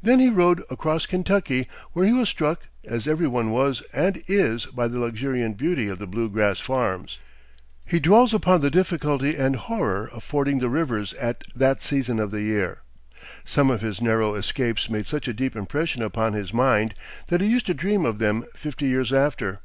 Then 0.00 0.20
he 0.20 0.28
rode 0.30 0.62
across 0.70 1.04
Kentucky, 1.06 1.66
where 1.92 2.04
he 2.06 2.12
was 2.12 2.28
struck, 2.28 2.68
as 2.84 3.08
every 3.08 3.26
one 3.26 3.50
was 3.50 3.82
and 3.92 4.22
is, 4.28 4.66
by 4.66 4.86
the 4.86 5.00
luxuriant 5.00 5.56
beauty 5.56 5.88
of 5.88 5.98
the 5.98 6.06
blue 6.06 6.30
grass 6.30 6.60
farms. 6.60 7.18
He 7.84 7.98
dwells 7.98 8.32
upon 8.32 8.60
the 8.60 8.70
difficulty 8.70 9.34
and 9.34 9.56
horror 9.56 10.08
of 10.12 10.22
fording 10.22 10.60
the 10.60 10.68
rivers 10.68 11.12
at 11.14 11.42
that 11.56 11.82
season 11.82 12.20
of 12.20 12.30
the 12.30 12.42
year. 12.42 12.82
Some 13.44 13.68
of 13.68 13.80
his 13.80 14.00
narrow 14.00 14.36
escapes 14.36 14.88
made 14.88 15.08
such 15.08 15.26
a 15.26 15.32
deep 15.34 15.56
impression 15.56 16.04
upon 16.04 16.34
his 16.34 16.54
mind 16.54 16.94
that 17.26 17.40
he 17.40 17.48
used 17.48 17.66
to 17.66 17.74
dream 17.74 18.06
of 18.06 18.18
them 18.20 18.44
fifty 18.54 18.86
years 18.86 19.12
after. 19.12 19.58